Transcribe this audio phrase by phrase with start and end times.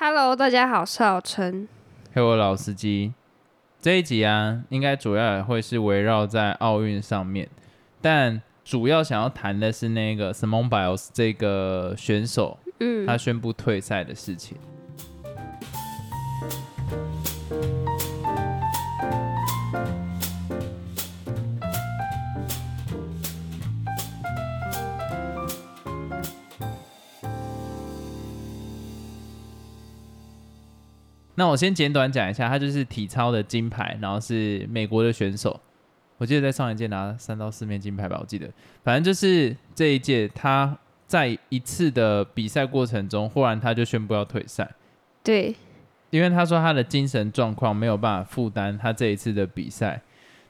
[0.00, 1.66] Hello，大家好，我是老陈。
[2.14, 3.14] 嘿，我老司机。
[3.80, 7.48] 这一集啊，应该主要也会是围绕在奥运上面，
[8.00, 14.56] 但主要想要谈的是那个 Simone Biles 这个选手，嗯，他宣布退赛的事情。
[31.48, 35.60] 我先简短讲一下，他就是体操的金牌，然后是美国的选手，
[36.16, 38.48] 我记得在上一届拿三到四面金牌吧，我记得，
[38.82, 44.70] 反正就是这一届他在一次的比赛过程中，忽然他就宣布要退赛，
[45.22, 45.54] 对，
[46.10, 50.02] 因为他说他的精神状况没有办法负担他这一次的比赛，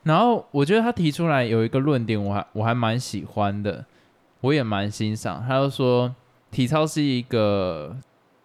[0.02, 3.84] 然后我觉得他提出来有一个论点，我还我还蛮喜欢的，
[4.40, 6.14] 我也蛮欣赏，他就说
[6.50, 7.96] 体操是一个。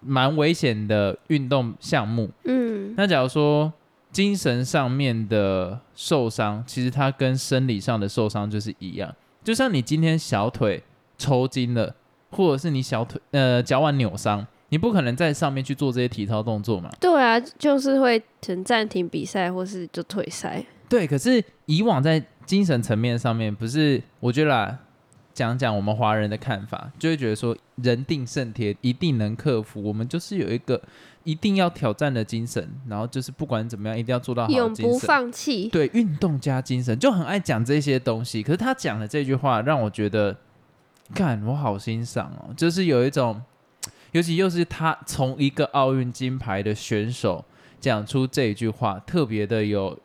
[0.06, 2.30] 蛮危险的运动项目。
[2.46, 3.72] 嗯，那假如说
[4.12, 9.14] 精神上面的受伤，其实它跟生理上的受伤就是一样。
[9.44, 10.84] 就像你今天小腿
[11.18, 11.96] 抽筋了，
[12.32, 16.90] 或者是你小腿呃脚腕扭伤，你不可能在上面去做这些体操动作嘛？
[17.00, 20.64] 对啊，就是会停暂停比赛，或是就退赛。
[20.88, 24.80] 对，可是以往在精神层面上面，不是我觉得啦。
[25.34, 29.82] 讲讲我们华人的看法，就会觉得说人定胜天，一定能克服。
[29.82, 30.80] 我们就是有一个
[31.24, 35.68] 一定要挑战的精神，然后就是不管怎么样，一定要做到好永不放弃。
[35.70, 38.44] 对，运动加精神，就很爱讲这些东西。
[38.44, 40.38] 可是他讲的这句话，让我觉得，
[41.16, 43.42] 看我好欣赏哦，就是有一种，
[44.12, 47.44] 尤其又是他从一个奥运金牌的选手
[47.80, 49.98] 讲出这一句话，特别的有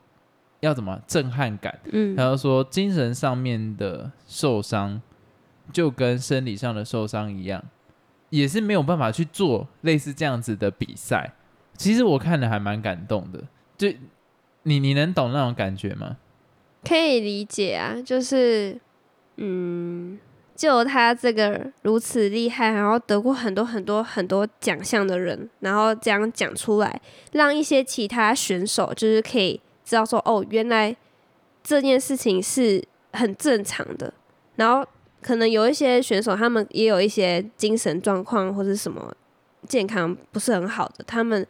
[0.61, 1.79] 要怎么震撼感。
[1.92, 5.03] 嗯，他就说精神上面的受伤。
[5.72, 7.62] 就跟生理上的受伤一样，
[8.30, 11.33] 也是没有办法去做类似这样子的比赛。
[11.77, 13.44] 其实我看的还蛮感动的，
[13.77, 13.89] 就
[14.64, 16.16] 你你能懂那种感觉吗？
[16.84, 18.78] 可以理解啊，就是
[19.36, 20.18] 嗯，
[20.57, 27.01] 就他这个如此厉害，然后得过很多很多很多奖项的人，然后这样讲出来，
[27.33, 30.96] 让一些其他选手就是可以知道说，哦，原来
[31.62, 34.12] 这件事情是很正常的，
[34.57, 34.86] 然后。
[35.20, 39.14] 可能有一些选手，他们也有一些精神状况或者什么
[39.67, 41.46] 健康不是很好的，他们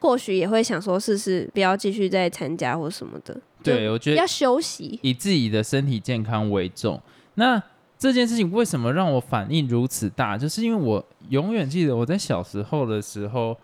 [0.00, 3.40] 或许也会想说，试试不要继续再参加或什么的。
[3.62, 7.00] 对，我觉得要休息，以自己的身体健康为重。
[7.34, 7.62] 那
[7.98, 10.36] 这件事情为什么让我反应如此大？
[10.36, 13.56] 就是因为我永远记得我在小时候的时候，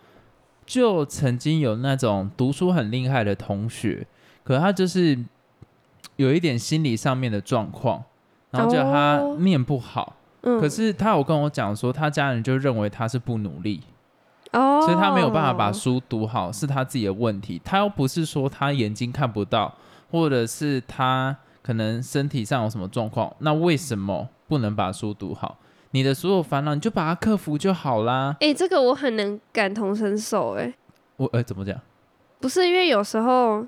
[0.65, 4.07] 就曾经有那种读书很厉害的同学，
[4.43, 5.17] 可他就是
[6.15, 8.05] 有一点心理上面的状况。
[8.51, 13.81] 然后叫他念不好，可是他有跟我讲说，他家人就认为他是不努力，
[14.53, 17.61] 哦，所以他没有办法把书读好，是他自己的问题。
[17.63, 19.75] 他又不是说他眼睛看不到，
[20.09, 25.57] 或者是他可能身体上有什么状况，那为什么不能把书读好？
[25.91, 28.35] 你的所有烦恼你就把它克服就好啦。
[28.39, 30.73] 哎，这个我很能感同身受，哎，
[31.17, 31.79] 我呃怎么讲？
[32.39, 33.65] 不是因为有时候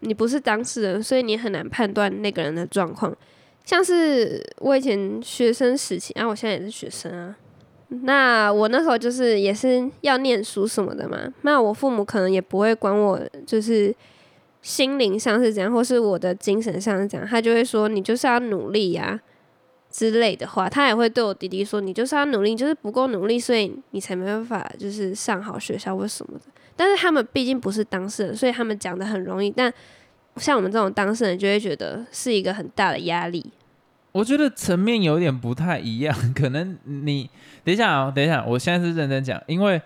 [0.00, 3.14] 你不是当事人，所以你很难判断那个人的状况。
[3.66, 7.36] 像是我以前学生时期，然后我现在也是学生啊。
[7.88, 11.18] 那我那时候就是也是要念书什么的嘛。
[11.42, 13.94] 那我父母可能也不会管我，就是
[14.62, 19.20] 心灵上是怎样，或是我的精神上是怎样，他就会说你就是要努力呀
[19.90, 20.68] 之类的话。
[20.68, 26.44] 他也会对我弟弟说，你就是要努力，就是不够努力，所以你才没办法就是上好学校或什么的。
[26.76, 29.74] 但是他们毕竟不是当事人，所以他们讲的很容易，但。
[30.36, 33.44] 像我们这种当事人就会觉得是一个很大的压力。
[34.12, 37.28] 我觉得层面有点不太一样， 可能你
[37.62, 39.80] 等一下啊，等一下，我现在是认真讲，因为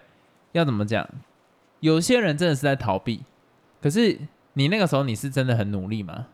[0.53, 1.05] 要怎么讲，
[1.81, 3.23] 有些人真的是在逃避，
[3.83, 4.17] 可是
[4.53, 6.27] 你那个时候你是真的很努力吗？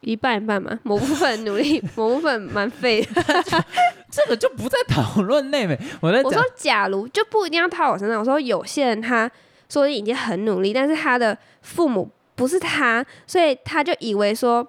[0.00, 3.22] 一半一半嘛，某部分努力， 某部分蛮废的。
[4.10, 5.78] 这个就不在讨论内面。
[6.00, 8.18] 我在我说，假如就不一定要套我身上。
[8.20, 9.30] 我说有些人他
[9.68, 12.10] 说已经很努力，但是他的父母。
[12.38, 14.66] 不是他，所以他就以为说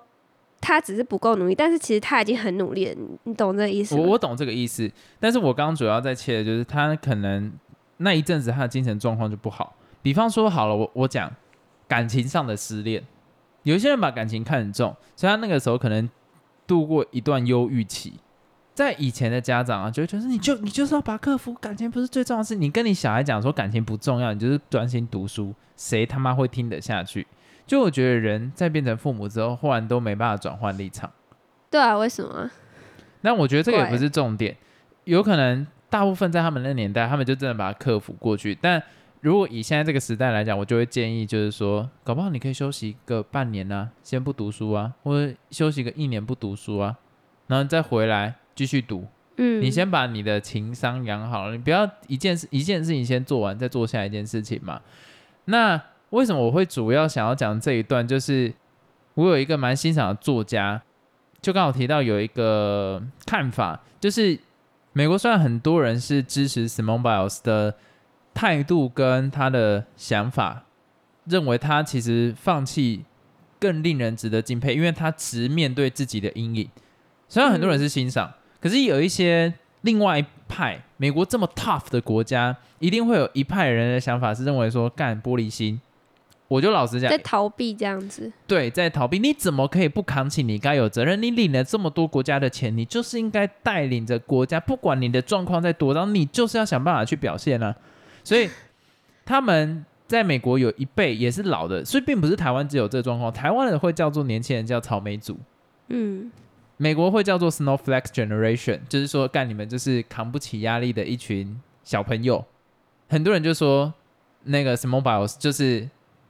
[0.60, 2.95] 他只是不够努力，但是其实他已经很努力了。
[3.24, 3.95] 你懂这个意思？
[3.95, 7.54] 我我懂这个意思，但是我刚刚主要在切的就是他可能
[7.98, 9.75] 那一阵子他的精神状况就不好。
[10.01, 11.31] 比方说好了，我我讲
[11.88, 13.04] 感情上的失恋，
[13.63, 16.10] 有些人把感情看很重，所以他那个时候可能
[16.66, 18.13] 度过一段忧郁期。
[18.74, 27.27] 在以前的家长啊，就觉得你就你就是要把克服感情不是最重要的事，你跟你小孩讲说感情不重要，你就是专心读书，谁他妈会听得下去？
[27.69, 31.12] 就我觉得人在变成父母之后，忽然都没办法转换立场。
[31.69, 32.50] 对啊，为什么？
[33.21, 34.57] 那我觉得这个也不是重点，
[35.04, 38.57] 有可能大部分在他们那年代，他们就真的把它克服过去。
[38.60, 38.81] 但
[39.21, 46.98] 如果以现在这个时代来讲，我就会建议，就是说，搞不好你可以休息个半年啊，先不读书啊，或者休息个一年不读书啊，
[47.45, 49.06] 然后再回来继续读。
[49.38, 54.81] 嗯，你先把你的情商养好了，你不要一件事一件事情先做完，再做下一件事情嘛。
[55.45, 55.80] 那
[56.12, 58.08] 为什么我会主要想要讲这一段？
[58.08, 58.54] 就是
[59.14, 60.82] 我有一个蛮欣赏的作家，
[61.42, 64.40] 就刚好提到有一个看法，就是
[64.94, 67.76] 美国虽然很多人是支持 Simone Biles 的
[68.34, 70.64] 态度跟他的想法，
[71.26, 73.06] 认为他其实放弃
[73.60, 76.70] 更令人值得敬佩，因为他直面对自己的阴影。
[77.28, 78.34] 虽然很多人是欣赏。
[78.62, 79.54] 可是有一些
[79.84, 85.80] 另外一派，美国这么 tough 的国家，一定会有一派人的想法是认为说干玻璃心。
[86.50, 88.30] 我就老实讲，在逃避这样子。
[88.46, 89.18] 对，在逃避。
[89.19, 91.22] 你怎么可以不扛起你该有责任？
[91.22, 97.74] 你领了这么多国家的钱，你就是应该带领着国家，不管你的状况在多糟，你就是要想办法去表现啊。
[98.25, 98.50] 所以
[99.24, 103.31] 他们在美国有一辈也是老的，所以并不是台湾只有这个状况。
[103.31, 105.38] 台湾人会叫做年轻人叫草莓族，
[105.88, 106.31] 嗯。
[106.81, 112.45] 美国会叫做 Snowflake Generation，就是说干你们就是扛不起压力的一群小朋友。
[113.10, 113.94] 很多人就说
[114.45, 115.90] 那个 Simone Biles 就是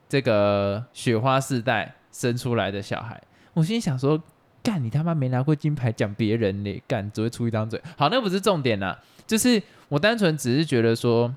[0.10, 3.22] 这个雪花世代生出来的小孩。
[3.54, 4.22] 我心想说，
[4.62, 7.82] 干你他妈没拿过金牌讲别人嘞，干只会出一张嘴。
[7.96, 11.34] 好，那不是重点啦，就是我单纯只是觉得说，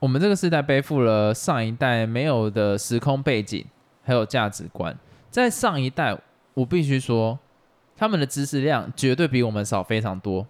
[0.00, 3.64] 我们这个世代背负了上一代没有的时空背景，
[4.02, 4.96] 还有价值观。
[5.30, 6.18] 在上一代，
[6.54, 7.38] 我必须说。
[8.00, 10.46] 他们的知识量绝对比我们少非常多。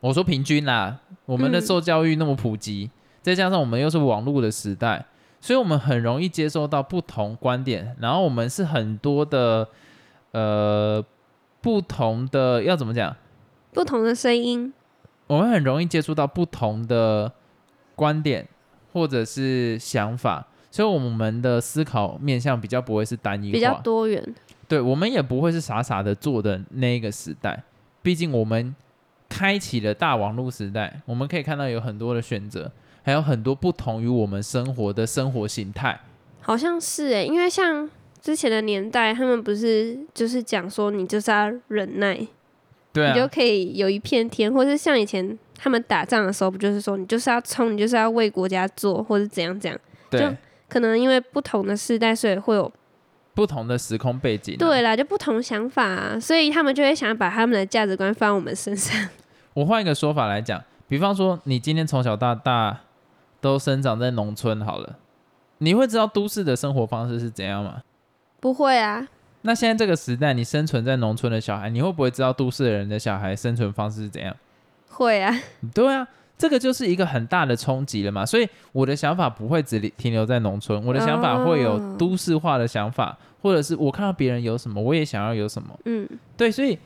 [0.00, 2.90] 我说平均啦，我们的受教育那么普及，
[3.20, 5.04] 再加上我们又是网络的时代，
[5.40, 7.96] 所以我们很容易接收到不同观点。
[8.00, 9.68] 然后我们是很多的
[10.32, 11.04] 呃
[11.60, 13.14] 不同的要怎么讲？
[13.72, 14.72] 不同的声音，
[15.26, 17.30] 我们很容易接触到不同的
[17.94, 18.48] 观点
[18.92, 24.34] 或者是想法，所以我们的思考面向比较不会是单一，比较多元。
[24.66, 27.62] 对我们也不会是傻傻的做的那一个时代，
[28.02, 28.74] 毕竟我们
[29.28, 32.70] 开启了大网络时代，我们可以看到有很多的选择，
[33.08, 35.98] 还有很多不同于我们生活的生活形态。
[36.42, 37.88] 好像是诶，因为像
[38.20, 42.20] 之前的年代，他们不是就是讲说你就是要忍耐，
[42.92, 49.80] 对，你就可以有一片天，或是像以前他们打仗的时候，不就是说你就是要冲，你就是要为国家做，或者怎样怎样？
[50.10, 50.36] 就，
[50.68, 52.70] 可能因为不同的时代，所以会有。
[53.32, 59.08] 不同的时空背景，对啦，就不同想法，啊所以他们就会想把他们的价值观放我们身上。
[59.54, 62.80] 我换一个说法来讲，比方说，你今天从小到大
[63.40, 64.98] 都生长在农村，好了，
[65.58, 67.82] 你会知道都市的生活方式是怎样吗？
[68.40, 69.06] 不会啊。
[69.42, 74.36] 那现在这个时代，你生存在农村的小孩，你会不会知道都市的人的小孩生存方式是怎样？
[74.88, 75.34] 会啊。
[75.74, 76.06] 对啊。
[76.36, 85.76] 这个就是一个很大的冲击了嘛，所以我的想法不会只停留在农村，我的想法会有都市化的想法，或者是我看到别人有什么，我也想要有什么。
[85.86, 86.78] 嗯，对，所以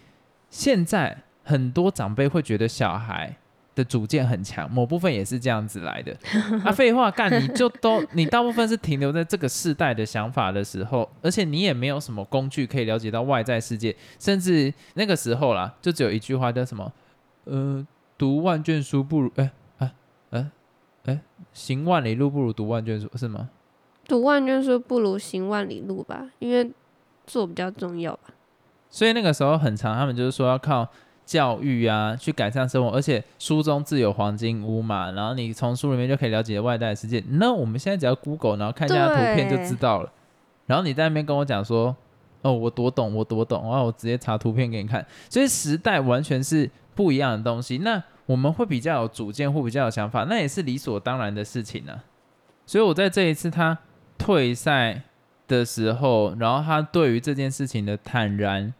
[0.48, 1.14] 现在
[1.44, 3.36] 很多长辈会觉得小孩
[3.74, 6.16] 的主见很强，某部分也是这样子来的。
[6.64, 16.92] 啊，废话，干你就都 你大部分是停留在这个世代的想法的时候，而且你也没有什么工具可以了解到外在世界，甚至那个时候啦，就只有一句话叫什么，
[17.44, 17.86] 呃。
[18.18, 19.94] 读万卷书不如哎哎
[20.30, 20.50] 哎
[21.06, 21.20] 哎，
[21.52, 23.50] 行万里路不如读万卷书是吗？
[24.06, 26.70] 读万卷书不如行万里路吧，因为
[27.26, 28.28] 做比较重要吧。
[28.88, 30.88] 所以那个时候很长，他们就是说要靠
[31.24, 37.22] 教育啊去改善生活，而且书中自有黄金屋嘛，然后你从书里面就可以了解外在世界。
[37.28, 40.12] 那我们现在只要 Google，然后看一下图片就知道了。
[40.66, 41.94] 然后你在那边跟我讲说，
[42.42, 45.04] 哦，我多懂，我多懂，然后我直接查图片给你看。
[45.28, 47.78] 所以时代完全是不一样的东西。
[47.78, 52.00] 那我们会比较有主见，或比较有想法，那也是理所当然的事情呢。
[52.64, 53.76] 所以我在这一次他
[54.16, 55.02] 退赛
[55.48, 58.72] 的时候，然后他对于这件事情的坦然，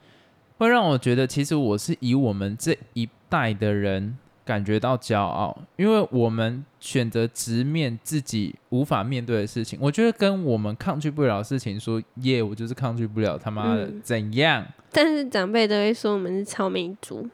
[0.63, 9.79] 会让我觉得，其实我是以我们这一代的人感觉到骄傲，因为我们选择直面自己无法面对的事情。
[9.83, 14.65] 我觉得跟我们抗拒不了的事情说耶，我就是抗拒不了他妈的怎样。
[14.91, 17.29] 但是长辈都会说我们是草莓族。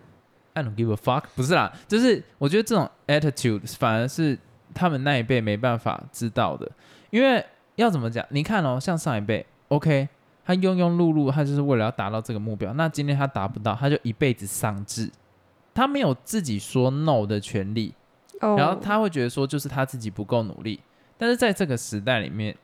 [0.54, 4.38] I don't give a fuck，不是啦，就是我觉得这种 attitude 反而是
[4.74, 6.70] 他们那一辈没办法知道的，
[7.10, 7.44] 因为
[7.76, 8.24] 要怎么讲？
[8.30, 10.08] 你看哦，像上一辈，OK，
[10.48, 12.72] 他庸庸碌碌，他就是为了要达到这个目标。
[12.72, 15.10] 那今天他达不到，他就一辈子丧志，
[15.74, 17.92] 他没有自己说 no 的权利，
[18.40, 20.80] 然后他会觉得说就是他自己不够努力。
[21.18, 22.56] 但是在这个时代里面，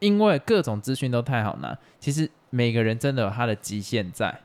[0.00, 4.40] 因为各种资讯都太好拿，其实每个人真的有他的极限在，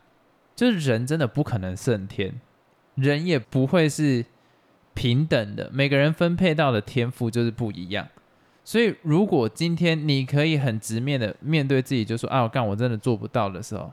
[0.55, 2.39] 就是人真的不可能胜天。
[2.93, 4.23] 人也不会是
[4.93, 8.07] 平等的，每个人分配到的天赋就是不一样，
[8.67, 13.91] 所以如果今天你可以很直面的面对自己，就说啊，我干我真的做不到的时候，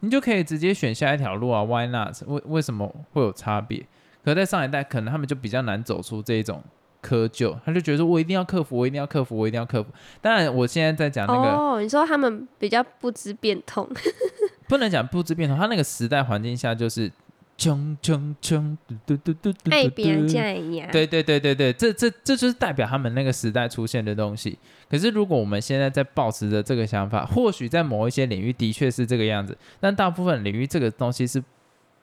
[0.00, 2.16] 你就可以直接选下一条路啊，Why not？
[2.26, 3.86] 为为什么会有差别？
[4.24, 6.62] 可在上一代，可能他们就比较难走出这一种
[7.02, 9.90] 窠臼，他就觉得说我一定要克服，我一定要克服，我一定要克服。
[10.22, 13.86] 当然，我现在在讲那个，哦，你说他们比较不知变通，
[14.66, 17.12] 不能讲不知变通，他那个时代环境下就是。
[17.56, 20.88] 锵锵锵，嘟嘟嘟嘟，爱别人家一样。
[20.90, 24.58] 对对对对对，这这这就是代表他们那个时代出现的东西。
[24.90, 31.42] 可是如果我们现在在保持着这个想法，或许在某一些领域的确是这个样子，但大部分领域这个东西是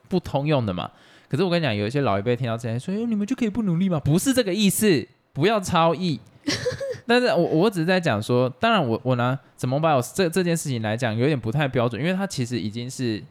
[0.08, 0.90] 不通用的嘛。
[1.28, 6.20] 可是我跟你讲，有一些老一辈听到这些说：“哎，你们就可以不努力吗？”不是这个意思，不要超意。
[7.06, 13.22] 但是我我只是在讲说，当然我我拿怎么把我这这件事情来讲，有点不太标准，因为它其实已经是。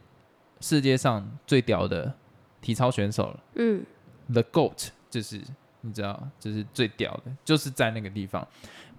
[0.61, 2.13] 世界上最屌的
[2.61, 3.83] 体操选手了，嗯
[4.31, 5.41] ，The Goat 就是
[5.81, 8.47] 你知道，就是最屌的，就是在那个地方。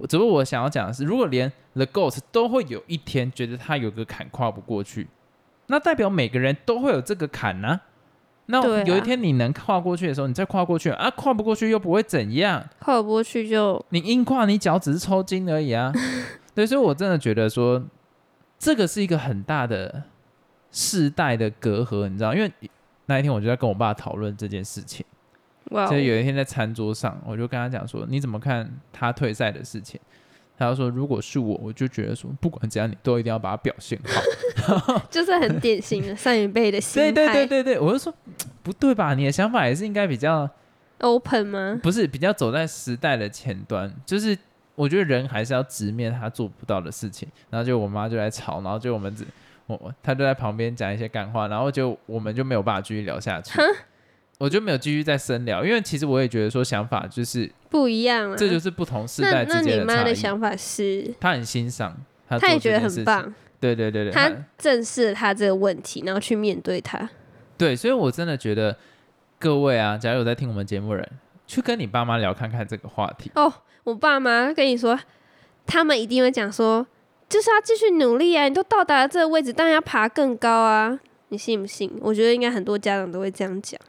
[0.08, 5.06] 只不过我想要讲的是，如果连 The Goat 都会有一天觉得他有个坎跨不过去，
[5.68, 7.80] 那代表每个人都会有这个坎呢。
[8.46, 15.92] 那有一天你能跨过去的时候，你再跨过去啊，跨不过去又不会怎样，跨不过去就你硬跨，你脚只是抽筋而已啊。
[16.52, 17.80] 对，所以我真的觉得说，
[18.58, 20.02] 这个是一个很大的。
[20.72, 22.34] 世代的隔阂，你知道？
[22.34, 22.50] 因为
[23.06, 25.04] 那一天我就在跟我爸讨论这件事情。
[25.70, 25.86] 哇！
[25.86, 30.00] 所以有一天在餐桌上，我就跟他讲说：“你怎么看他退赛的事情？”
[30.58, 37.12] 他就说：“如果是我，我就觉得说，不管怎样，你都一定要把它表现好。” 就是很典型的上一辈的心态。
[37.12, 38.12] 对对对对对，我就说
[38.62, 39.14] 不对吧？
[39.14, 40.48] 你的想法也是应该比较
[40.98, 41.80] open 吗？
[41.82, 43.92] 不是，比较走在时代的前端。
[44.04, 44.36] 就是
[44.74, 47.28] 我觉得人还是要直面他做不到的事情。
[47.50, 49.26] 然后就我妈就来吵，然后就我们只。
[49.80, 53.60] 我他就在旁边讲一些干话，然后就我们就没有办法继续聊下去，
[54.38, 61.14] 我就没有继续再深聊，因为其实我也觉得说想法就是不一样，这就是不同世代之间的想法是？
[61.20, 61.96] 他很欣赏，
[62.28, 63.32] 他也觉得很棒。
[63.60, 67.08] 对对对对，他正视他这个问题，然后去面对他。
[67.56, 68.76] 对，所以我真的觉得
[69.38, 71.08] 各位啊，假如有在听我们节目人，
[71.46, 73.30] 去跟你爸妈聊看看这个话题。
[73.36, 73.52] 哦，
[73.84, 74.98] 我爸妈跟你说，
[75.66, 76.86] 他们一定会讲说。
[77.32, 78.46] 就是要继续努力啊！
[78.46, 81.00] 你都到达了这个位置，当然要爬更高啊！
[81.28, 81.90] 你信不信？
[82.02, 83.80] 我觉得应该很多家长都会这样讲。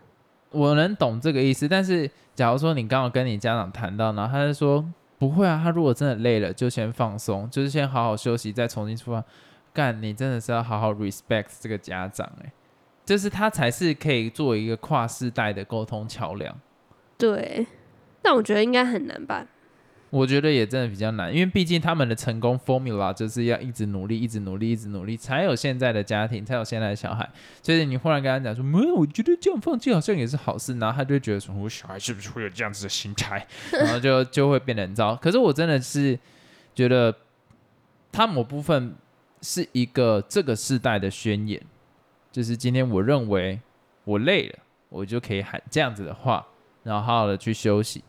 [0.51, 4.85] 我能懂这个意思，但是假如说你刚好跟你家长谈到，然后他就说
[5.19, 9.21] 不会啊，他如果真的累了，就先放松，就是先好好休息，再重新出发。
[9.73, 12.53] 干，你真的是要好好 respect 这个家长哎，
[13.03, 16.55] 就是他才是可以做一个跨世代的沟通桥梁。
[17.17, 17.67] 对，
[18.21, 19.45] 但我觉得应该很难吧。
[20.13, 27.27] 我觉得也真的比较难，因为毕竟他们的成功 formula 就是要一直努力，一直努力，一直努力，才有现在的家庭，才有现在的小孩。
[27.63, 33.43] 所以你忽然跟他讲说，没有，我觉得这样放弃好像也是好事，然后他就觉得说，我小孩是不是会有这样子的心态，
[33.73, 35.15] 然后就就会变得很糟。
[35.15, 36.19] 可是我真的是
[36.75, 37.11] 觉得，
[38.11, 38.93] 他某部分
[39.41, 41.59] 是一个这个时代的宣言，
[42.31, 43.59] 就是今天我认为
[44.03, 46.45] 我累了，我就可以喊这样子的话，
[46.83, 48.03] 然后好好的去休息。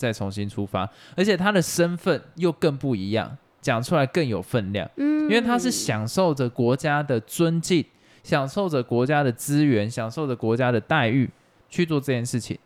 [0.00, 4.90] 再重新出发，而且他的身份又更不一样，讲出来更有分量。
[4.96, 7.84] 嗯，因为他是享受着国家的尊敬，
[8.22, 11.28] 享受着国家的资源，享受着国家的待遇
[11.68, 12.58] 去做这件事情，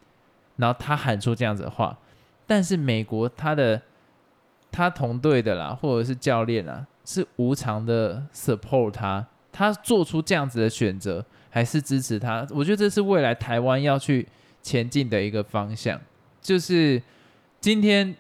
[0.59, 1.99] 然后他喊出这样子的话。
[2.47, 3.83] 但是美国他的
[4.71, 12.47] 他同队的啦，或者是教练啊，是无偿的 support 他，他做出这样子的选择，还是支持他。
[12.51, 14.29] 我觉得这是未来台湾要去
[14.63, 16.01] 前进的一个方向，
[16.41, 17.03] 就是。
[17.65, 18.15] 今天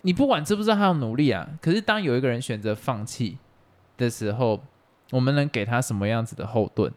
[0.00, 3.36] 你不管知不知道他要努力啊，可是当有一个人选择放弃
[3.98, 4.62] 的时候，
[5.10, 6.90] 我们能给他什么样子的后盾，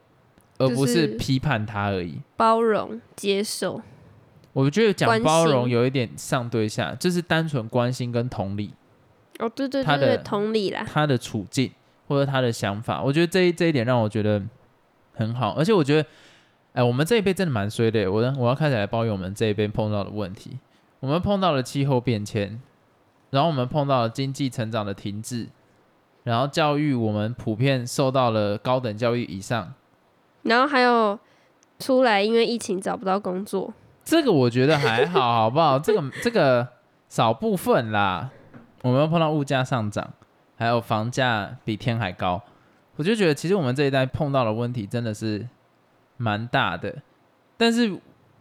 [0.58, 2.22] 而不是批判他而已。
[2.38, 3.82] 包容、接受。
[4.54, 8.74] 我觉得讲包容有一点上对下，就是单纯关心跟同理。
[9.40, 11.70] 哦，对对对，他的同理啦，他的处境
[12.08, 14.42] 或者他的想法，我觉得这一这一点让我觉得
[15.14, 15.52] 很好。
[15.58, 16.08] 而且我觉得，
[16.72, 18.10] 哎，我们这一辈真的蛮衰的。
[18.10, 20.58] 我我要开始来抱怨我们这一辈碰到的问题。
[21.02, 22.62] 我们碰到了气候变迁，
[23.32, 25.50] 然后我们碰到了经济成长的停滞，
[26.24, 29.74] 然后教育我们普遍受到了高等教育以上，
[30.44, 31.20] 然后还有
[31.80, 35.78] 出来因为疫情找不到工作，这个我觉得还好，好不好？
[35.82, 36.68] 这个这个
[37.10, 38.30] 少部分啦。
[38.84, 40.14] 我们碰到物价上涨，
[40.56, 42.42] 还有房价比天还高，
[42.96, 45.48] 我就觉得其实我们这一代碰到的问题真的是
[46.18, 46.96] 蛮大的。
[47.58, 47.96] 但是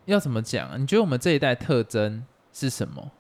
[0.05, 0.79] 要怎么讲？
[0.79, 2.25] 你觉得我们这一代特征？
[2.53, 3.11] 是什么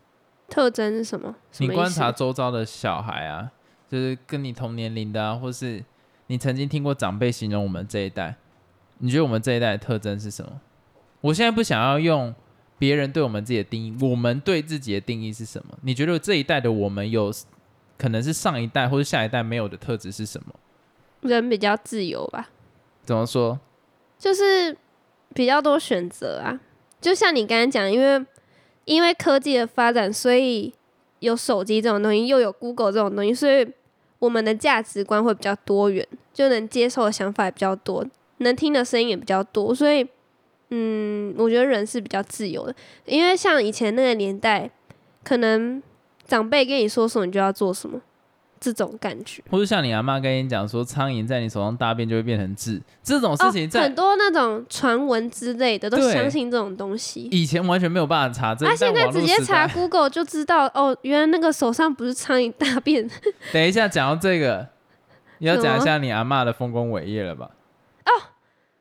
[0.49, 0.93] 特征？
[0.93, 1.35] 是什么？
[1.59, 3.51] 你观察周遭的小孩啊，
[3.89, 5.85] 就是跟你同年龄的啊，或是
[6.27, 8.37] 你曾经听过长辈形容我们这一代，
[8.99, 10.61] 你觉得我们这一代的特征是什么？
[11.21, 12.35] 我现在不想要用
[12.79, 15.79] 别人对我们自己的定义，我们对自己的定义是什么？
[15.83, 17.33] 你觉得这一代的我们有
[17.99, 20.55] 可能是上一代或者下一代没有的特质是什么？
[21.21, 22.49] 人比较自由吧，
[23.05, 23.61] 怎么说？
[24.19, 24.77] 就是
[25.35, 26.59] 比较多选择啊。
[27.01, 28.25] 就像你刚才讲，因为
[28.85, 30.73] 因为科技的发展，所以
[31.21, 33.67] 有手机这种东西，又有 Google 这种东西，所以
[34.19, 38.05] 我们的价值观会比较多元，就能接受的想法也比较多，
[38.39, 39.75] 能听的声音也比较多。
[39.75, 40.07] 所以，
[40.71, 42.75] 嗯，我觉得人是比较自由的。
[43.07, 44.71] 因为像以前那个年代，
[45.23, 45.83] 可能
[46.27, 48.01] 长辈跟你说什么，你就要做什么。
[48.61, 57.23] 这种感觉，或者像你阿妈跟你讲说，苍蝇在你手上大便就会变成痣，这种事情在很多那种传闻之类的都相信这种东西。
[57.33, 63.11] 以前完全没有办法查，他现在直接查 Google 就知道哦，原来那个手上不是苍蝇大便。
[63.51, 64.69] 等一下讲到这个，
[65.39, 67.53] 你要讲一下你阿妈的丰功伟业了吧？
[68.05, 68.11] 哦，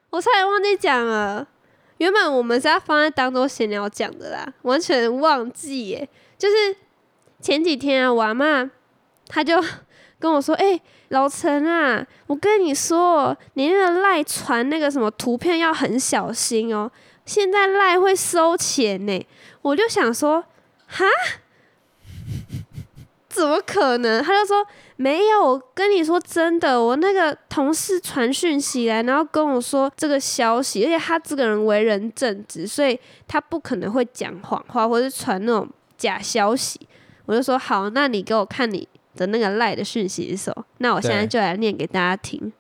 [0.10, 1.48] 我差点忘记讲了，
[2.00, 6.10] 原本我们是要放在当中闲聊讲的啦，完全忘记耶。
[6.38, 6.76] 就是
[7.40, 8.70] 前几天啊，我阿妈。
[9.30, 9.64] 他就
[10.20, 16.92] 跟我说：“哎，老陈啊，我跟你说，你那个赖传那个什么图片要很小心哦。
[17.26, 19.26] 现在赖会收钱呢。”
[19.62, 20.44] 我就想说
[20.88, 21.06] ：“哈，
[23.30, 24.66] 怎么可能？”他就说
[24.98, 36.80] ：“没有，我跟你说真的，我那个同事传讯息来，然后跟我说这个消息，而且他这个人为人正直，所以他不可能会讲谎话或者传那种假消息。”
[37.26, 40.66] 我就说：“好，那你给我看你。”的那个赖的讯息是什么？
[40.78, 42.52] 那我现在就来念给大家听。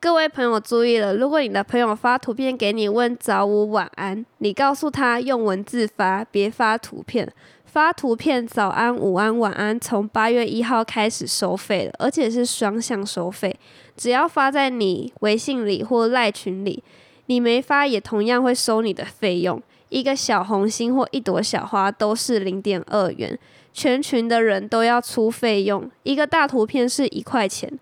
[0.00, 7.32] 各位朋友注意了，如果你的朋友发图片给你问早午晚安，你告诉他用文字发，别发图片。
[7.64, 13.56] 发图片早安、午安、晚安，从八月一号开始收费了，而且是双向收费。
[13.96, 16.82] 只要发在你微信里或赖群里，
[17.26, 19.62] 你没发也同样会收你的费用。
[19.88, 23.38] 一个小红心或一朵小花都是零点二元。
[23.72, 27.78] 全群的人都要出费用，一个大图片是一块钱，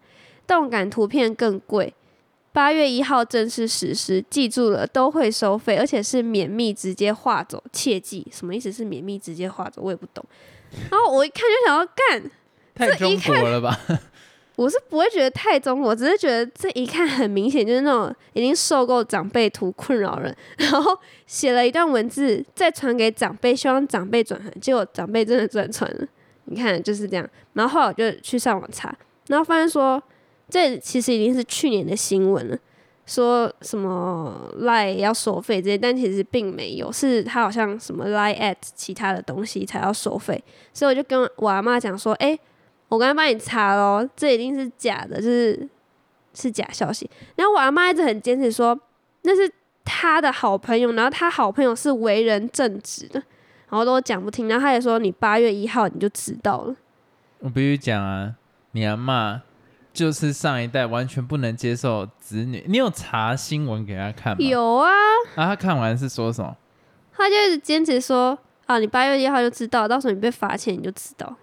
[0.47, 1.93] 动感图片更贵。
[2.53, 8.73] 八月一号正式实施，记住了都会收费，而且是免密直接划走，切记什么意思？
[8.73, 10.25] 是免密直接划走，我也不懂。
[10.91, 12.31] 然后我一看就想要干，
[12.75, 13.79] 太中国了吧？
[14.61, 20.95] 我是不会觉得太中国，只是觉得这一看很明显就是那种已经受够长辈图困扰人，然后
[21.27, 26.07] 写了一段文字再传给长辈，希望长辈转传，结果长辈真的转传了。
[26.45, 28.95] 你看就是这样，然后后来我就去上网查，
[29.29, 30.03] 然后发现说
[30.51, 32.59] 这其实已经是去年的新闻了，
[33.07, 40.45] 说什么 lie 要收费这些，但其实并没有，是他好像什么 lie at 其他的东西才要收费，
[40.75, 42.39] 所以我就跟我阿妈讲说，哎。
[42.91, 45.69] 我刚才帮你查咯，这一定是假的，就是
[46.35, 47.09] 是假消息。
[47.37, 48.79] 然后我阿妈一直很坚持说
[49.23, 49.51] 那是
[49.85, 53.23] 他的好朋友，然后他好朋友是为人正直的，
[53.69, 54.49] 然后都讲不听。
[54.49, 56.75] 然后他也说你八月一号你就知道了。
[57.39, 58.35] 我必须讲啊，
[58.73, 59.43] 你阿妈
[59.93, 62.65] 就是上一代完全不能接受子女。
[62.69, 64.39] 你有查新闻给他看吗？
[64.41, 64.91] 有啊。
[65.37, 66.57] 然后他看完是说什么？
[67.13, 71.37] 他就一直坚持说啊，你八月一号就知道，到时候你被罚钱你就知道。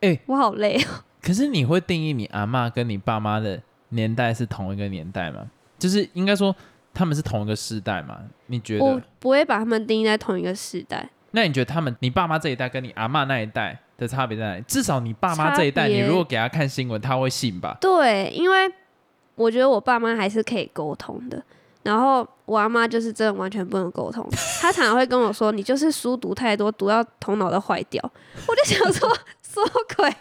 [0.00, 0.86] 哎，我好累哦。
[1.22, 3.60] 可是你会定义你阿妈跟你爸妈的
[3.90, 5.46] 年代是同一个年代吗？
[5.78, 6.54] 就是应该说
[6.94, 8.18] 他们是同一个世代吗？
[8.46, 8.84] 你觉得？
[8.84, 11.08] 我不会把他们定义在同一个世代。
[11.32, 14.62] 那你觉得他们，你爸妈这一代跟你阿妈那一代的差别在哪里？
[14.66, 17.76] 至少你爸妈这一代，你如果给他看新闻，他会信吧？
[17.80, 18.72] 对，因为
[19.34, 21.42] 我觉得我爸妈还是可以沟通的。
[21.82, 24.26] 然后我阿妈就是真的完全不能沟通，
[24.60, 28.02] 她常常会跟我说：“你就是书读太多，读到头脑都坏掉。”
[28.46, 29.08] 我就想说。
[29.52, 30.14] 什么鬼？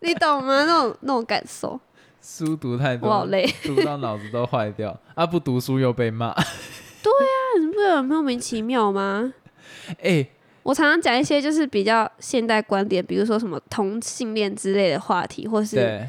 [0.00, 0.64] 你懂吗？
[0.64, 1.78] 那种那种感受。
[2.20, 4.98] 书读太多，我好累，读到脑子都坏掉。
[5.14, 6.34] 啊，不读书又被骂。
[6.34, 9.32] 对啊，你不觉得莫名其妙吗？
[10.02, 10.26] 哎，
[10.64, 16.04] 我常常讲一些就是比较现代观点，比如说什么同性恋之类的话题，或是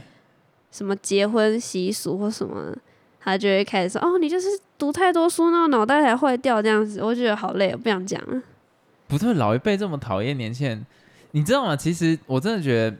[0.72, 2.76] 什么结婚习俗或什么，
[3.20, 8.42] 他就会开始说：“哦，你就是读太多书，那脑袋才坏掉这样子。”我觉得好累，我不想讲了。
[9.08, 10.84] 不对，老一辈这么讨厌年轻人。
[11.32, 11.76] 你知道吗？
[11.76, 12.98] 其实我真的觉得，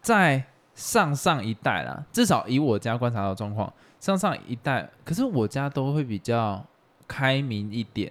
[0.00, 6.64] 在上上一代啦，至少以我家观察到状况，上上一代，可是我家都会比较
[7.06, 8.10] 开明一点。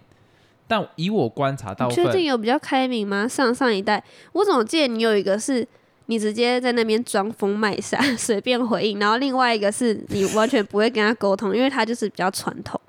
[0.68, 3.28] 但以我观察到，确定有比较开明吗？
[3.28, 5.68] 上上一代，我怎么记得你有一个是
[6.06, 12.80] 你直接在那边装疯卖傻， 随便回应，然后另外一个是你完全不会跟他沟通，因为他就是比较传统。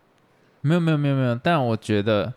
[0.60, 2.32] 没有没有没有没有，但我觉得。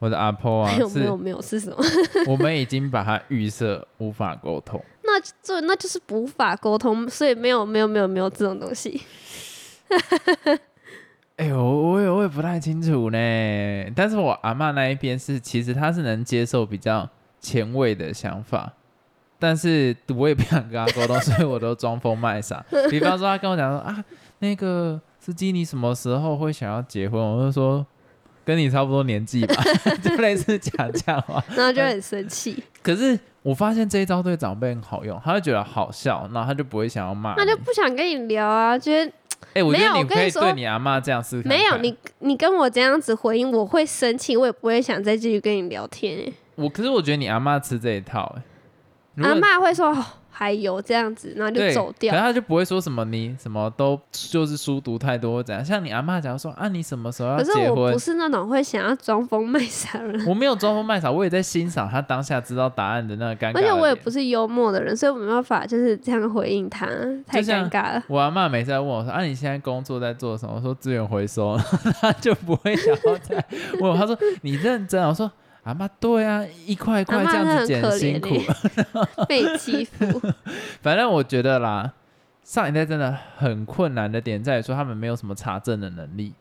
[0.00, 1.76] 我的阿婆啊，没有没有没有是什么？
[2.26, 4.82] 我们已经把它预设无法沟通。
[5.04, 9.00] 那这那就是无法沟通，所以没有没有没有没有这种东西。
[11.36, 13.18] 哎呦，我也我也不太清楚呢。
[13.94, 17.08] 但是我阿嬷那一边是，其实她是能接受比较
[17.40, 18.72] 前卫的想法，
[19.38, 22.64] 但是我也不想跟她沟通，所以我都装疯卖傻。
[22.88, 24.04] 比方说，她跟我讲说啊，
[24.38, 27.20] 那个司机你什么时候会想要结婚？
[27.20, 27.84] 我就说
[28.50, 29.54] 跟你差不多年纪吧，
[30.02, 31.42] 就类似讲这样话。
[31.54, 37.36] 然后就很生气，可是我发现这一招对长辈很好用，他会觉得好笑，然后他就不会想要骂你。
[37.38, 39.12] 那就不想跟你聊啊，觉得
[39.54, 46.32] 哎、我觉得你可以对你阿妈这样试看没有你，你跟我这样子回应，我会生气，我也不会想再继续跟你聊天、欸。
[46.56, 50.04] 我可是我觉得你阿妈吃这一套、哎，阿妈会说、哦、
[50.40, 52.22] 还有这样子，然后就，走掉可是。
[52.24, 55.62] 他就不会说什么你什么都就是书读太多或怎样。
[55.62, 57.98] 像你阿妈讲说啊，你什么时候要可是结婚我不？
[57.98, 66.86] 是那种会想要装疯卖傻的人，我没有装疯卖傻，我也在欣赏他当下知道答案的那个尴尬而且我也不是幽默的人，所以我没办法就是这样回应他，
[67.26, 68.02] 太尴尬了。
[68.08, 71.58] 我阿妈每次在问我说：“啊，你现在工作在做什么？”我说资源回收，
[72.00, 73.44] 他就不会想要再
[73.78, 73.94] 问我。
[73.94, 75.30] 他说：“你认真啊？”我说
[75.62, 78.28] ：“阿妈，对啊，一块一块这样子捡真的很辛苦。
[78.28, 80.20] 怜 被欺负，
[80.82, 81.92] 反正我觉得啦，
[82.42, 86.32] 上一代真的很困难的点在于说他们没有什么查证的能力。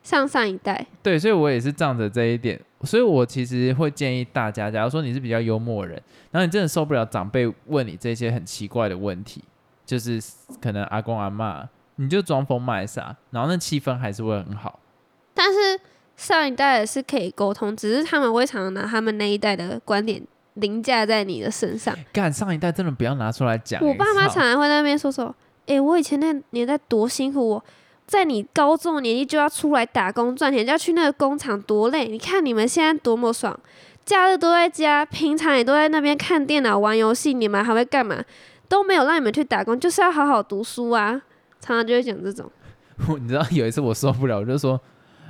[0.00, 9.42] 上上一代对，所以我也是仗着这一点，所以我其实会建议大家，假如说你是比较幽默的人，然后你真的受不了长辈问你这些很奇怪的问题，
[9.84, 10.18] 就是
[10.62, 14.78] 可能阿公阿妈，你就装疯卖傻，然后那气氛还是会很好。
[15.34, 15.78] 但是
[16.18, 20.20] 上一代是可以沟通，只是他们会常常拿他们那一代的观点
[20.54, 21.96] 凌驾在你的身上。
[22.12, 25.32] 干上一代真的不要拿出来讲、我爸妈常常会在那边说说
[25.66, 27.64] ：“诶，我以前那年代多辛苦，我
[28.04, 32.08] 在你高中的年纪就要出来打工赚钱，就要去那个工厂多累。
[32.08, 33.56] 你看你们现在多么爽，
[34.04, 38.24] 假日都在家，平常也都在那边看电脑玩游戏，你们还会干嘛？
[38.68, 41.22] 都没有让你们去打工，就是要好好读书啊。”
[41.60, 42.50] 常常就会讲这种，
[43.20, 44.80] 你知道有一次我受不了，我就说。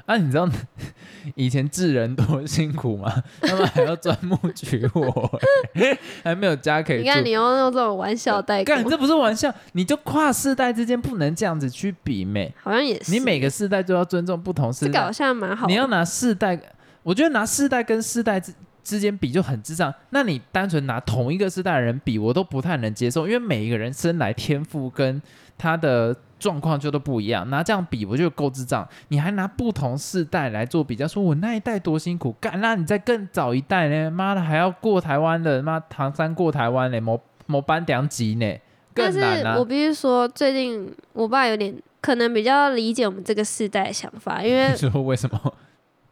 [0.09, 0.49] 啊，你知道
[1.37, 3.23] 以前智人多辛苦吗？
[3.43, 5.31] 他们还要钻木取火、
[6.25, 7.03] 还没有家可以住。
[7.03, 12.51] 你看你用用这种玩笑带过，干，这不是玩笑，你就跨世代之间不能这样子去比美。
[12.63, 13.13] 好像也是。
[13.13, 15.13] 你每个世代都要尊重不同世代这个好。
[15.13, 16.59] 像蛮好，你要拿世代，
[17.03, 19.93] 我觉得拿世代跟世代之之间比就很智障。
[20.09, 25.21] 那你单纯拿同一个世代的人比，我都不太能接受，因为每一个人生来天赋跟
[25.59, 27.49] 他的状况就都不一样。
[27.51, 28.87] 拿这样比，不就够智障。
[29.09, 34.11] 你还拿不同世代来做比较，说我那一代多辛苦，干，那你在更早一代呢？
[34.11, 38.59] 妈的，还要过台湾的，妈唐山过台湾呢，某某班两级呢，
[38.95, 39.65] 但是更难啊我。
[39.65, 45.55] 必须说，最近我爸有点可能比较理解我们这个世代的想法，因为 你说为什么？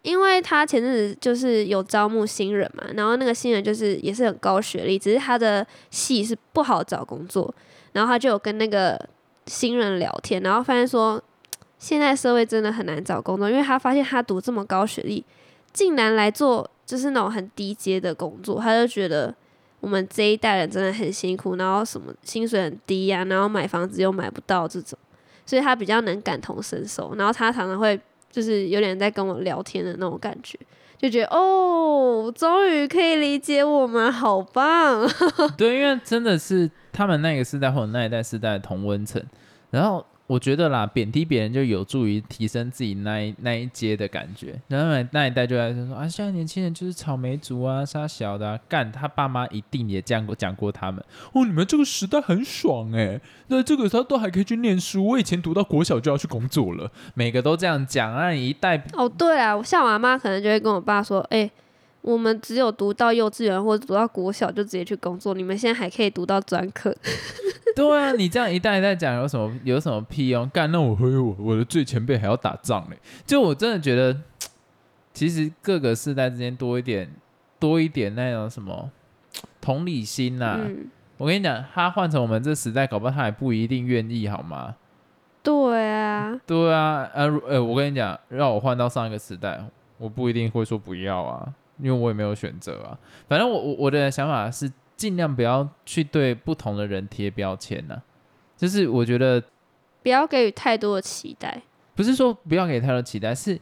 [0.02, 7.52] 因为他前阵子就是有招募新人嘛，然后那个新人就是也是很高学历，只是他的系是不好找工作，
[7.90, 8.96] 然后他就有跟那个
[9.46, 11.22] 新人聊天，然后发现说，
[11.78, 15.24] 现在社会真的很难找工作，因为他发现他读这么高学历，
[15.72, 19.35] 竟然来做就是那种很低阶的工作，他就觉得
[19.80, 24.98] 我们这一代人真的很辛苦，然后什么薪水很低呀、然后买房子又买不到这种，
[25.44, 27.98] 所以他比较能感同身受，然后他常常会
[28.30, 30.59] 就是有点在跟我聊天的那种感觉，
[30.98, 35.09] 就觉得哦，终于可以理解我们，好棒！
[35.56, 39.22] 对，因为真的是他们那个时代或者那一代时代的同温层，
[39.70, 44.59] 然后我觉得啦，贬低别人就有助于提升自己那一那一阶的感觉。
[44.66, 51.04] 然后那那一代就在说啊，现在年轻人就是草莓族啊，杀小的、啊，干他爸妈一定也讲过讲过他们。
[51.32, 61.48] 哦，你们这个时代很爽哎、那这个时候都还可以去念书，我以前读到国小就要去工作了，每个都这样讲，那你一代哦，对啊，像我阿妈可能就会跟我爸说，哎、
[62.07, 66.95] 我们只有读到幼稚园或者读到国小就直接去工作，你们现在还可以读到专科。
[67.75, 70.49] 对啊，你这样一代一代讲有什么有什么屁用？
[70.51, 72.97] 干，那我和我我的最前辈还要打仗嘞。
[73.27, 74.16] 就我真的觉得，
[75.12, 77.11] 其实各个世代之间多一点
[77.59, 78.88] 多一点那种什么
[79.61, 84.77] 同理心呐、嗯，我跟你讲，他换成我们这时代，搞不好他也不一定愿意，好吗？
[85.42, 89.61] 对啊，对啊，呃如呃，我跟你讲，让我换到上一个时代，
[89.99, 92.98] 我不一定会说不要啊，因为我也没有选择啊。
[93.28, 98.00] 反正我我我的想法是，尽量不要去对不同的人贴标签呐、
[98.56, 99.42] 就是我觉得
[100.02, 101.62] 不要给予太多的期待。
[101.94, 103.58] 不是说不要给太多期待，是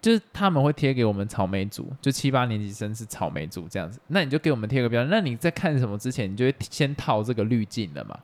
[0.00, 8.18] 就是他们会贴给我们草莓组，就七八年级生是草莓组这样子，那你就给我们贴个标签，那你在看什么之前，你就会先套这个滤镜了嘛？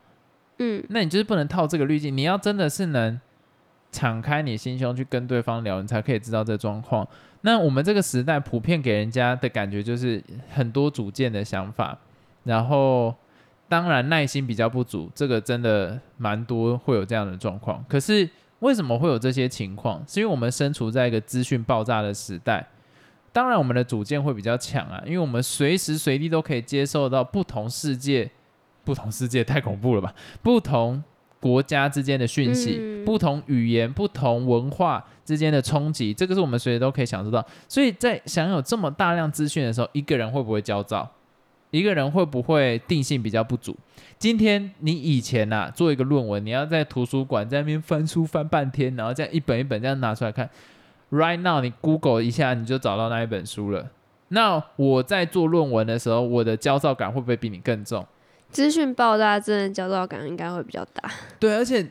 [0.59, 3.21] 嗯，那你就是不能套这个滤镜，你要真的是能
[3.93, 7.07] 敞开你心胸去跟对方聊，你才可以知道这状况。
[7.43, 10.23] 那我们这个时代普遍给人家的感觉就是
[10.53, 11.97] 很多主见的想法，
[12.45, 13.15] 然后
[13.69, 17.85] 当然耐心比较不足，这个真的蛮多会有这样的状况。
[17.89, 18.29] 可是
[18.61, 20.03] 为什么会有这些情况？
[20.09, 22.67] 是因为我们身处在一个资讯爆炸的时代。
[23.33, 28.31] 当然，我们的主见会比较强啊，因为我们随时随地都可以接受到不同世界、
[28.83, 30.15] 不同世界太恐怖了吧？
[30.43, 31.05] 不同
[31.47, 37.45] 国家之间的讯息、嗯不同语言、不同文化之间的冲击，这个是我们随时都可以享受到。
[37.69, 41.09] 所以在享有这么大量资讯的时候，一个人会不会焦躁？
[41.71, 43.77] 一个人会不会定性比较不足？
[44.19, 50.51] 今天你以前呐、做一个论文，你要在图书馆在那边翻书翻半天，然后这样一本一本这样拿出来看。
[51.13, 53.87] Right now，你 Google 一下你就找到那一本书了。
[54.29, 58.05] 那我在做论文的时候，我的焦躁感会不会比你更重？
[58.51, 61.11] 资讯爆炸，真的焦躁感应该会比较大。
[61.39, 61.87] 对，而且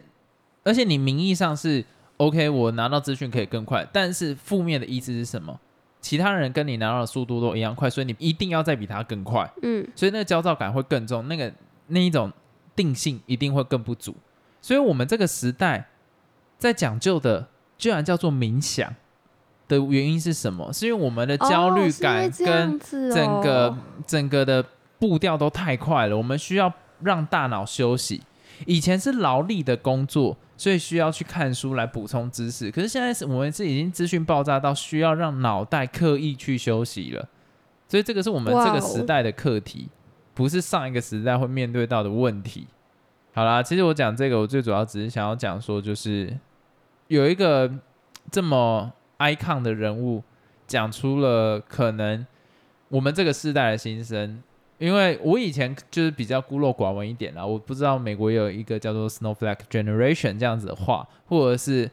[0.63, 1.83] 而且你名义上是
[2.17, 5.59] OK，我拿到资讯可以更快，但是负面的意思是什么？
[6.01, 9.51] 其他人跟你拿到的速度都一样快，所以你一定要再比他更快。
[9.63, 11.51] 嗯，所以那个焦躁感会更重，那个
[11.87, 12.31] 那一种
[12.75, 14.15] 定性一定会更不足。
[14.61, 15.87] 所以我们这个时代
[16.59, 18.93] 在讲究的，居然叫做冥想
[19.67, 20.71] 的原因是什么？
[20.71, 24.63] 是因为我们的焦虑感跟整个、哦整个的
[24.99, 28.21] 步调都太快了，我们需要让大脑休息。
[28.65, 32.71] 以前是劳力的工作，所以需要去看书来补充知识。
[32.71, 37.27] 可是现在是我们是已经资讯爆炸到需要让脑袋刻意去休息了，
[37.89, 39.89] 所以这个是我们这个时代的课题，
[40.33, 42.67] 不是上一个时代会面对到的问题。
[43.33, 46.39] 好啦，其实我讲这个，我最主要只是想要讲说，就是
[47.09, 47.69] 有一个
[48.31, 50.23] 这么 icon 的人物，
[50.65, 52.25] 讲出了可能
[52.87, 54.41] 我们这个世代的心声。
[54.77, 61.89] 因为我以前就是比较孤陋寡闻一点啦，我不知道美国有一个叫做 Snowflake Generation 这样子的话，或者是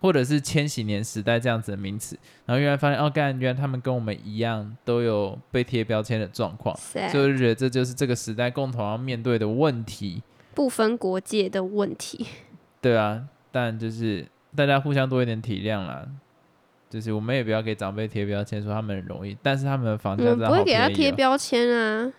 [0.00, 10.22] 或者是千禧年时代这样子的名词，然后原来发现哦，干，原来他们跟我们一样都有被贴标签的状况，所以我就觉得这就是这个时代共同要面对的问题。
[10.54, 12.26] 不分国界的问题。
[12.80, 16.06] 对啊，但就是大家互相多一点体谅啦。
[16.92, 22.12] 就是我们也不要给长辈贴标签，说他们很容易，但是他们的房我价真的好们不会给他贴标签啊。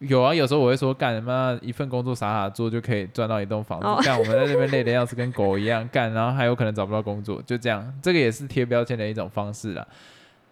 [0.00, 9.86] 有啊，有时候我会说，干他妈一份工作傻傻做就可以赚到一栋房子，哦、我们在这边累的要死，跟狗一样干，然后还有可能找不到工作，就这样，这个也是贴标签的一种方式啦。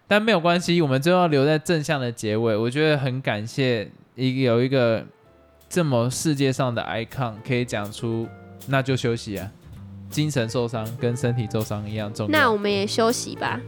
[0.09, 2.57] 但没有关系，我们最后留在正向的结尾。
[2.57, 5.05] 我觉得很感谢一个有一个
[5.69, 8.27] 这么世界上的 icon 可以讲出，
[8.69, 9.51] 那就休息啊，
[10.13, 12.33] 精神受伤跟身体受伤一样重要。
[12.33, 13.59] 那我们也休息吧，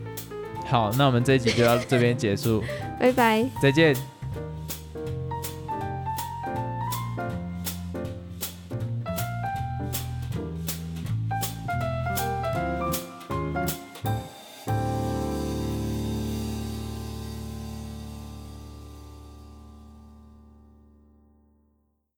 [0.66, 2.62] 好，那我们这一集就到这边结束，
[3.00, 3.44] 拜拜。
[3.60, 4.13] 再见。